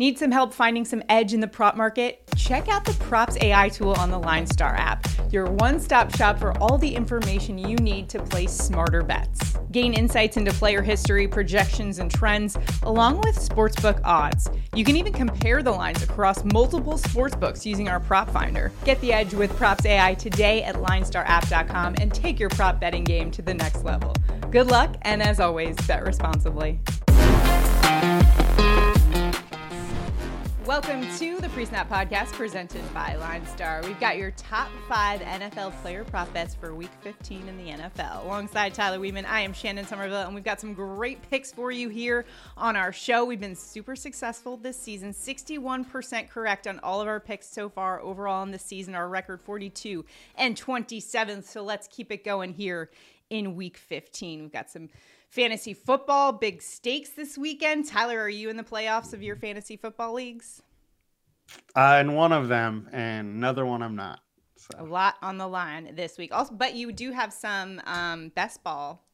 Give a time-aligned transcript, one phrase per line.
[0.00, 2.22] Need some help finding some edge in the prop market?
[2.34, 6.56] Check out the Props AI tool on the LineStar app, your one stop shop for
[6.56, 9.58] all the information you need to place smarter bets.
[9.72, 14.48] Gain insights into player history, projections, and trends, along with sportsbook odds.
[14.74, 18.72] You can even compare the lines across multiple sportsbooks using our prop finder.
[18.86, 23.30] Get the edge with Props AI today at linestarapp.com and take your prop betting game
[23.32, 24.14] to the next level.
[24.50, 26.80] Good luck, and as always, bet responsibly.
[30.70, 33.82] Welcome to the Pre-Snap Podcast presented by Line Star.
[33.84, 38.24] We've got your top five NFL player prop bets for Week 15 in the NFL.
[38.24, 41.88] Alongside Tyler Wiemann, I am Shannon Sommerville, and we've got some great picks for you
[41.88, 42.24] here
[42.56, 43.24] on our show.
[43.24, 48.00] We've been super successful this season, 61% correct on all of our picks so far
[48.00, 48.94] overall in the season.
[48.94, 50.04] Our record 42
[50.36, 51.42] and 27.
[51.42, 52.90] So let's keep it going here
[53.28, 54.42] in Week 15.
[54.42, 54.88] We've got some
[55.30, 57.86] fantasy football, big stakes this weekend.
[57.86, 60.62] Tyler, are you in the playoffs of your fantasy football leagues?
[61.74, 64.20] Uh, in one of them, and another one I'm not.
[64.56, 64.68] So.
[64.78, 66.34] A lot on the line this week.
[66.34, 69.04] Also, but you do have some um, best ball.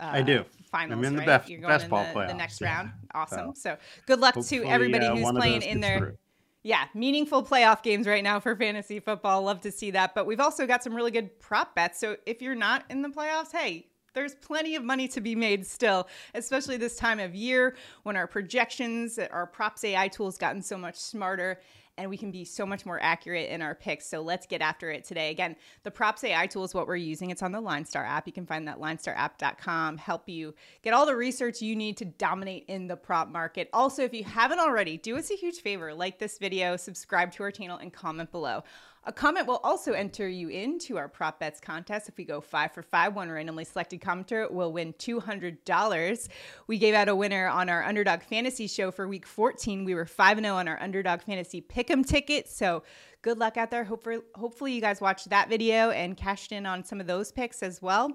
[0.00, 0.44] Uh, I do.
[0.70, 0.98] Finals.
[0.98, 1.20] I'm in right?
[1.20, 2.28] the best, You're going best in ball the, playoffs.
[2.28, 2.74] the next yeah.
[2.74, 2.92] round.
[3.14, 3.54] Awesome.
[3.54, 5.98] So, so good luck to everybody uh, who's playing in their.
[5.98, 6.18] Through.
[6.64, 9.42] Yeah, meaningful playoff games right now for fantasy football.
[9.42, 10.14] Love to see that.
[10.14, 11.98] But we've also got some really good prop bets.
[11.98, 15.66] So if you're not in the playoffs, hey, there's plenty of money to be made
[15.66, 20.76] still, especially this time of year when our projections, our props AI tools gotten so
[20.76, 21.60] much smarter
[21.98, 24.06] and we can be so much more accurate in our picks.
[24.06, 25.30] So let's get after it today.
[25.30, 27.30] Again, the props AI tool is what we're using.
[27.30, 28.26] It's on the LineStar app.
[28.26, 32.64] You can find that linestarapp.com, help you get all the research you need to dominate
[32.68, 33.68] in the prop market.
[33.72, 37.42] Also, if you haven't already, do us a huge favor, like this video, subscribe to
[37.42, 38.64] our channel, and comment below.
[39.04, 42.08] A comment will also enter you into our prop bets contest.
[42.08, 46.28] If we go five for five, one randomly selected commenter will win $200.
[46.68, 49.84] We gave out a winner on our Underdog Fantasy show for week 14.
[49.84, 52.48] We were 5 0 on our Underdog Fantasy Pick'em ticket.
[52.48, 52.84] So
[53.22, 53.82] good luck out there.
[53.82, 57.60] Hopefully, hopefully, you guys watched that video and cashed in on some of those picks
[57.64, 58.12] as well.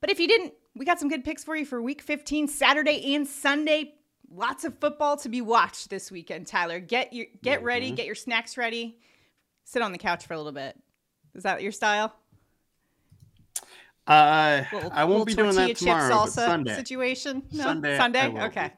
[0.00, 3.14] But if you didn't, we got some good picks for you for week 15, Saturday
[3.14, 3.94] and Sunday.
[4.28, 6.80] Lots of football to be watched this weekend, Tyler.
[6.80, 7.66] Get your get mm-hmm.
[7.66, 8.98] ready, get your snacks ready
[9.64, 10.78] sit on the couch for a little bit.
[11.34, 12.14] Is that your style?
[14.06, 16.12] Uh, little, I won't be doing that tomorrow.
[16.12, 16.74] Salsa Sunday.
[16.74, 17.42] situation.
[17.52, 17.64] No?
[17.64, 17.96] Sunday.
[17.96, 18.42] Sunday.
[18.44, 18.68] Okay.
[18.68, 18.74] Be.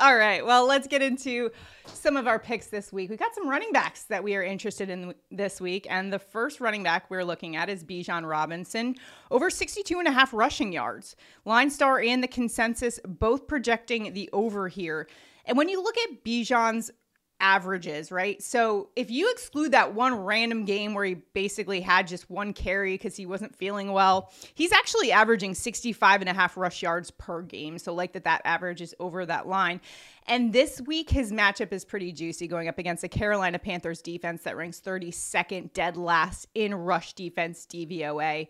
[0.00, 0.46] All right.
[0.46, 1.50] Well, let's get into
[1.86, 3.10] some of our picks this week.
[3.10, 5.88] We got some running backs that we are interested in this week.
[5.90, 8.94] And the first running back we're looking at is Bijan Robinson,
[9.32, 11.16] over 62 and a half rushing yards.
[11.44, 15.08] Line Star and the consensus both projecting the over here.
[15.44, 16.92] And when you look at Bijan's
[17.40, 18.42] averages, right?
[18.42, 22.94] So if you exclude that one random game where he basically had just one carry
[22.94, 27.42] because he wasn't feeling well, he's actually averaging 65 and a half rush yards per
[27.42, 27.78] game.
[27.78, 29.80] So like that that average is over that line.
[30.26, 34.42] And this week his matchup is pretty juicy going up against the Carolina Panthers defense
[34.42, 38.48] that ranks 32nd dead last in rush defense DVOA.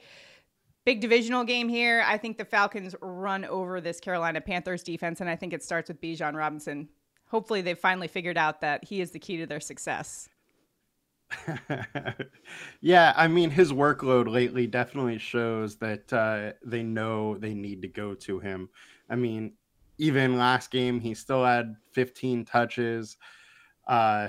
[0.85, 2.03] Big divisional game here.
[2.07, 5.89] I think the Falcons run over this Carolina Panthers defense, and I think it starts
[5.89, 6.89] with Bijan Robinson
[7.29, 10.29] hopefully they've finally figured out that he is the key to their success.
[12.81, 17.89] yeah, I mean his workload lately definitely shows that uh, they know they need to
[17.89, 18.69] go to him.
[19.11, 19.53] I mean,
[19.99, 23.17] even last game he still had 15 touches,
[23.87, 24.29] uh,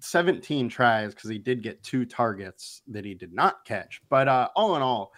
[0.00, 4.00] 17 tries because he did get two targets that he did not catch.
[4.08, 5.12] But uh, all in all,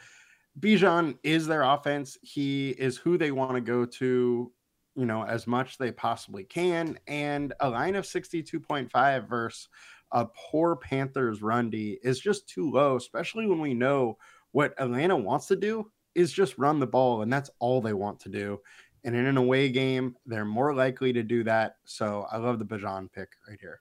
[0.60, 2.19] Bijan is their offense.
[2.22, 4.53] He is who they want to go to
[4.94, 6.98] you know, as much they possibly can.
[7.06, 9.69] And a line of 62.5 versus
[10.12, 14.19] a poor Panthers run is just too low, especially when we know
[14.50, 18.20] what Atlanta wants to do is just run the ball, and that's all they want
[18.20, 18.60] to do.
[19.04, 21.76] And in an away game, they're more likely to do that.
[21.84, 23.80] So I love the Bijan pick right here.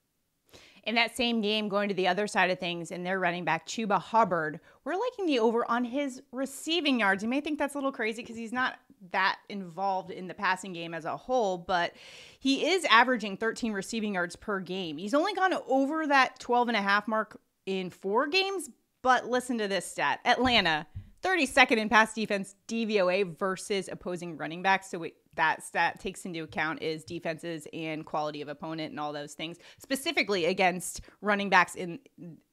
[0.86, 3.68] In that same game, going to the other side of things, and their running back,
[3.68, 7.22] Chuba Hubbard, we're liking the over on his receiving yards.
[7.22, 8.80] You may think that's a little crazy because he's not
[9.12, 11.94] that involved in the passing game as a whole, but
[12.40, 14.98] he is averaging 13 receiving yards per game.
[14.98, 18.70] He's only gone over that 12 and a half mark in four games,
[19.02, 20.86] but listen to this stat Atlanta,
[21.24, 24.90] 32nd in pass defense DVOA versus opposing running backs.
[24.90, 29.14] So it, that stat takes into account is defenses and quality of opponent and all
[29.14, 32.00] those things, specifically against running backs in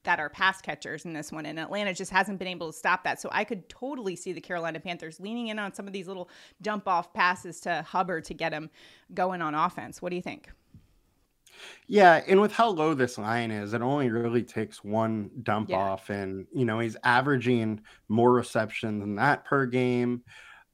[0.03, 1.45] that are pass catchers in this one.
[1.45, 3.19] And Atlanta just hasn't been able to stop that.
[3.19, 6.29] So I could totally see the Carolina Panthers leaning in on some of these little
[6.61, 8.69] dump off passes to Hubbard to get him
[9.13, 10.01] going on offense.
[10.01, 10.49] What do you think?
[11.87, 15.77] Yeah, and with how low this line is, it only really takes one dump yeah.
[15.77, 20.23] off, and you know he's averaging more reception than that per game.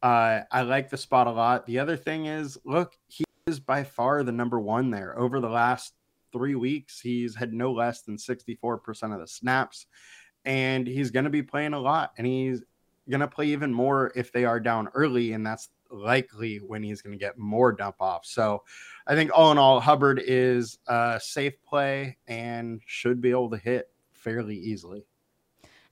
[0.02, 1.66] Uh, I like the spot a lot.
[1.66, 5.50] The other thing is, look, he is by far the number one there over the
[5.50, 5.94] last
[6.36, 9.86] three weeks, he's had no less than 64% of the snaps,
[10.44, 12.62] and he's going to be playing a lot, and he's
[13.10, 17.02] going to play even more if they are down early, and that's likely when he's
[17.02, 18.26] going to get more dump off.
[18.26, 18.64] So
[19.08, 23.58] I think all in all, Hubbard is a safe play and should be able to
[23.58, 25.06] hit fairly easily.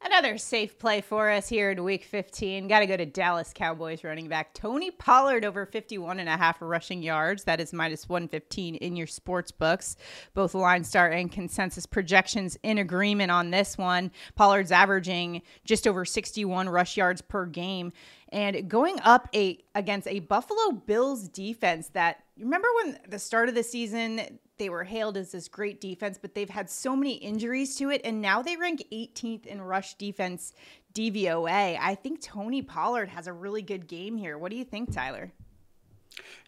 [0.06, 2.68] Another safe play for us here in week 15.
[2.68, 6.58] Got to go to Dallas Cowboys running back Tony Pollard over 51 and a half
[6.60, 7.46] rushing yards.
[7.46, 9.96] That is minus 115 in your sports books.
[10.34, 14.12] Both LineStar and consensus projections in agreement on this one.
[14.36, 17.94] Pollard's averaging just over 61 rush yards per game
[18.28, 23.56] and going up a against a Buffalo Bills defense that remember when the start of
[23.56, 27.76] the season they were hailed as this great defense, but they've had so many injuries
[27.76, 30.54] to it, and now they rank 18th in rush defense
[30.94, 31.78] DVOA.
[31.82, 34.38] I think Tony Pollard has a really good game here.
[34.38, 35.34] What do you think, Tyler?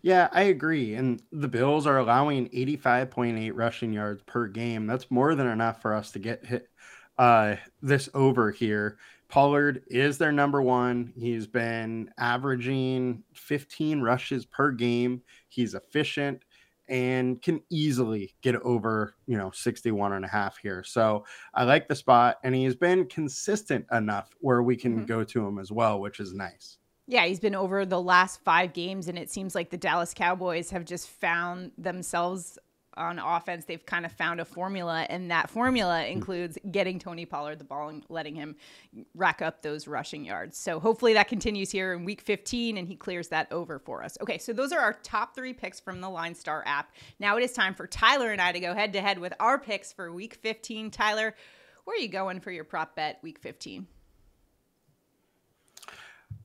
[0.01, 0.95] Yeah, I agree.
[0.95, 4.87] And the Bills are allowing 85.8 rushing yards per game.
[4.87, 6.69] That's more than enough for us to get hit
[7.17, 8.97] uh, this over here.
[9.27, 11.11] Pollard is their number one.
[11.17, 15.21] He's been averaging 15 rushes per game.
[15.49, 16.44] He's efficient
[16.87, 20.83] and can easily get over, you know, 61 and a half here.
[20.83, 25.05] So I like the spot and he's been consistent enough where we can mm-hmm.
[25.05, 26.77] go to him as well, which is nice.
[27.07, 30.71] Yeah, he's been over the last five games, and it seems like the Dallas Cowboys
[30.71, 32.57] have just found themselves
[32.97, 37.59] on offense, they've kind of found a formula, and that formula includes getting Tony Pollard
[37.59, 38.55] the ball and letting him
[39.13, 40.57] rack up those rushing yards.
[40.57, 44.17] So hopefully that continues here in week 15 and he clears that over for us.
[44.21, 46.91] Okay, so those are our top three picks from the Line Star app.
[47.19, 49.59] Now it is time for Tyler and I to go head to head with our
[49.59, 50.91] picks for week 15.
[50.91, 51.35] Tyler,
[51.83, 53.87] where are you going for your prop bet week 15?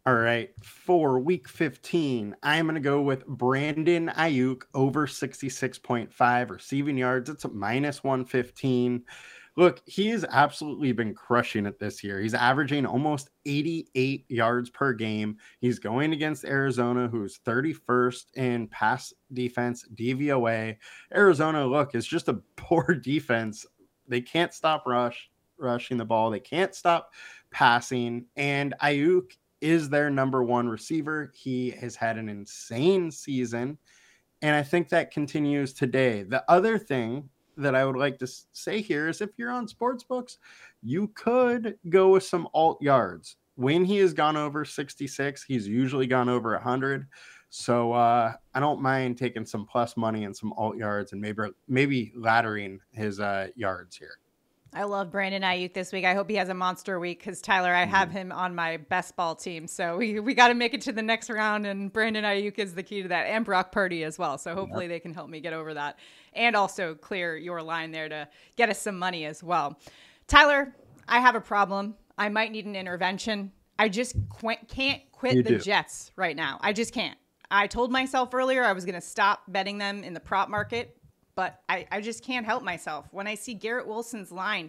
[0.07, 6.97] All right, for week 15, I'm going to go with Brandon Aiyuk over 66.5 receiving
[6.97, 7.29] yards.
[7.29, 9.05] It's a minus 115.
[9.57, 12.19] Look, he has absolutely been crushing it this year.
[12.19, 15.37] He's averaging almost 88 yards per game.
[15.61, 20.79] He's going against Arizona, who's 31st in pass defense, DVOA.
[21.15, 23.67] Arizona, look, is just a poor defense.
[24.09, 26.31] They can't stop rush rushing the ball.
[26.31, 27.13] They can't stop
[27.51, 28.25] passing.
[28.37, 31.33] And Aiyuk is their number one receiver.
[31.35, 33.79] He has had an insane season.
[34.43, 36.23] And I think that continues today.
[36.23, 40.03] The other thing that I would like to say here is if you're on sports
[40.03, 40.39] books,
[40.83, 43.37] you could go with some alt yards.
[43.57, 47.07] When he has gone over 66, he's usually gone over 100.
[47.51, 51.43] So uh, I don't mind taking some plus money and some alt yards and maybe
[51.69, 54.19] maybe laddering his uh, yards here.
[54.73, 56.05] I love Brandon Aiyuk this week.
[56.05, 58.19] I hope he has a monster week because Tyler, I have mm-hmm.
[58.19, 59.67] him on my best ball team.
[59.67, 62.75] So we, we got to make it to the next round, and Brandon Aiyuk is
[62.75, 64.39] the key to that, and Brock Purdy as well.
[64.39, 64.91] So hopefully yep.
[64.91, 65.99] they can help me get over that,
[66.35, 69.77] and also clear your line there to get us some money as well.
[70.29, 70.73] Tyler,
[71.09, 71.97] I have a problem.
[72.17, 73.51] I might need an intervention.
[73.77, 75.59] I just qu- can't quit you the do.
[75.59, 76.59] Jets right now.
[76.61, 77.19] I just can't.
[77.51, 80.97] I told myself earlier I was going to stop betting them in the prop market
[81.41, 83.09] but I, I just can't help myself.
[83.13, 84.69] When I see Garrett Wilson's line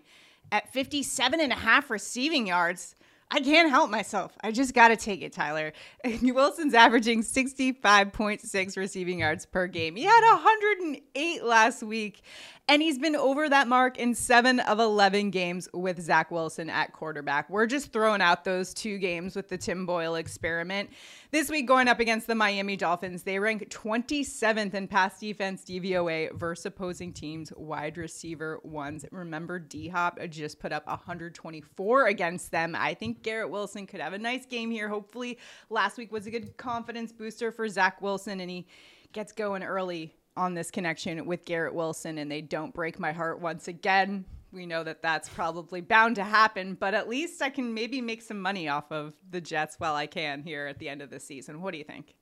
[0.53, 2.95] at 57 and a half receiving yards,
[3.33, 4.37] I can't help myself.
[4.43, 5.71] I just got to take it, Tyler.
[6.21, 9.95] Wilson's averaging 65.6 receiving yards per game.
[9.95, 12.23] He had 108 last week,
[12.67, 16.91] and he's been over that mark in seven of 11 games with Zach Wilson at
[16.91, 17.49] quarterback.
[17.49, 20.89] We're just throwing out those two games with the Tim Boyle experiment.
[21.31, 26.33] This week, going up against the Miami Dolphins, they rank 27th in pass defense DVOA
[26.33, 29.05] versus opposing teams' wide receiver ones.
[29.11, 32.75] Remember, D Hop just put up 124 against them.
[32.77, 34.87] I think Garrett Wilson could have a nice game here.
[34.87, 35.37] Hopefully,
[35.69, 38.67] last week was a good confidence booster for Zach Wilson, and he
[39.13, 43.39] gets going early on this connection with Garrett Wilson, and they don't break my heart
[43.39, 47.73] once again we know that that's probably bound to happen, but at least I can
[47.73, 51.01] maybe make some money off of the Jets while I can here at the end
[51.01, 51.61] of the season.
[51.61, 52.15] What do you think?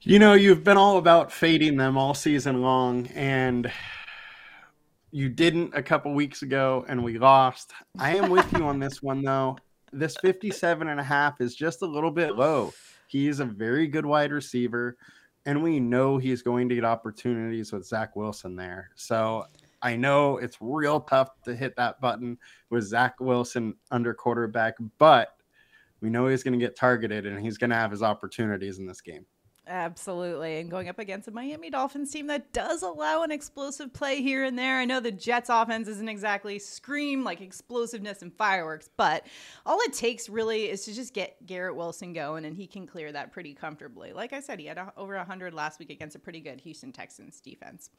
[0.00, 3.70] You know, you've been all about fading them all season long, and
[5.10, 7.72] you didn't a couple weeks ago, and we lost.
[7.98, 9.56] I am with you on this one, though.
[9.92, 12.74] This 57 and a half is just a little bit low.
[13.06, 14.96] He is a very good wide receiver,
[15.46, 18.90] and we know he's going to get opportunities with Zach Wilson there.
[18.96, 19.46] So
[19.80, 22.36] I know it's real tough to hit that button
[22.68, 25.36] with Zach Wilson under quarterback, but
[26.00, 28.86] we know he's going to get targeted and he's going to have his opportunities in
[28.86, 29.24] this game.
[29.68, 30.60] Absolutely.
[30.60, 34.44] And going up against a Miami Dolphins team that does allow an explosive play here
[34.44, 34.78] and there.
[34.78, 39.26] I know the Jets offense isn't exactly scream like explosiveness and fireworks, but
[39.66, 43.12] all it takes really is to just get Garrett Wilson going and he can clear
[43.12, 44.14] that pretty comfortably.
[44.14, 46.90] Like I said, he had a, over 100 last week against a pretty good Houston
[46.90, 47.90] Texans defense.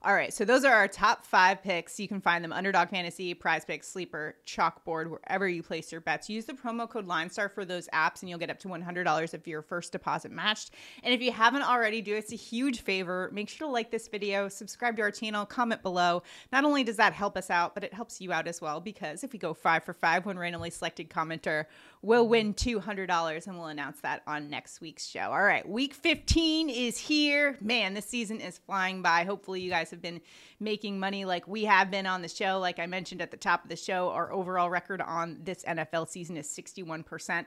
[0.00, 2.00] All right, so those are our top five picks.
[2.00, 6.30] You can find them underdog fantasy, prize picks, sleeper, chalkboard, wherever you place your bets.
[6.30, 9.46] Use the promo code LineStar for those apps and you'll get up to $100 if
[9.46, 10.70] your first deposit matched.
[11.02, 13.30] And if you haven't already, do us a huge favor.
[13.32, 16.22] Make sure to like this video, subscribe to our channel, comment below.
[16.52, 19.24] Not only does that help us out, but it helps you out as well because
[19.24, 21.66] if we go five for five, one randomly selected commenter
[22.02, 22.30] will mm-hmm.
[22.30, 25.30] win $200 and we'll announce that on next week's show.
[25.30, 27.56] All right, week 15 is here.
[27.60, 29.24] Man, this season is flying by.
[29.24, 30.20] Hopefully, you guys have been
[30.60, 32.58] making money like we have been on the show.
[32.58, 36.08] Like I mentioned at the top of the show, our overall record on this NFL
[36.08, 37.46] season is 61%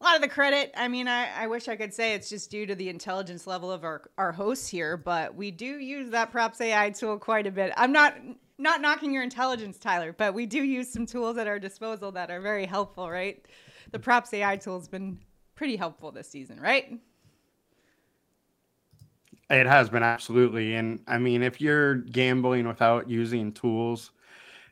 [0.00, 2.50] a lot of the credit, I mean, I, I wish I could say it's just
[2.50, 6.30] due to the intelligence level of our, our hosts here, but we do use that
[6.30, 7.72] props AI tool quite a bit.
[7.76, 8.14] I'm not
[8.56, 12.30] not knocking your intelligence, Tyler, but we do use some tools at our disposal that
[12.30, 13.42] are very helpful, right?
[13.90, 15.18] The props AI tool has been
[15.54, 17.00] pretty helpful this season, right?
[19.48, 20.74] It has been absolutely.
[20.74, 24.10] And I mean, if you're gambling without using tools,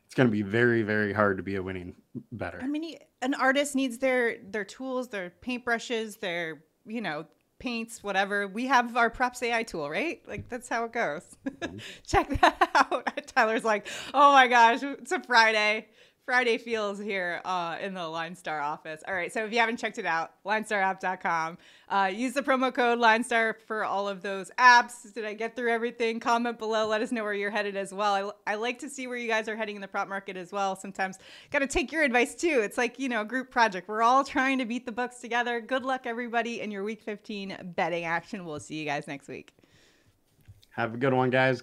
[0.09, 1.95] it's going to be very, very hard to be a winning
[2.33, 2.59] bettor.
[2.62, 7.27] I mean, an artist needs their their tools, their paintbrushes, their you know
[7.59, 8.49] paints, whatever.
[8.49, 10.23] We have our props AI tool, right?
[10.27, 11.37] Like that's how it goes.
[11.47, 11.77] Mm-hmm.
[12.07, 13.27] Check that out.
[13.37, 15.88] Tyler's like, oh my gosh, it's a Friday.
[16.28, 19.02] Friday feels here uh, in the Line Star office.
[19.08, 21.56] All right, so if you haven't checked it out, linestarapp.com.
[21.88, 25.11] Uh, use the promo code LineStar for all of those apps.
[25.14, 26.20] Did I get through everything?
[26.20, 26.87] Comment below.
[26.87, 28.35] Let us know where you're headed as well.
[28.47, 30.52] I, I like to see where you guys are heading in the prop market as
[30.52, 30.76] well.
[30.76, 31.16] Sometimes
[31.50, 32.61] got to take your advice too.
[32.62, 33.88] It's like, you know, group project.
[33.88, 35.62] We're all trying to beat the books together.
[35.62, 38.44] Good luck, everybody, in your week 15 betting action.
[38.44, 39.54] We'll see you guys next week.
[40.73, 41.56] Have a good one, guys.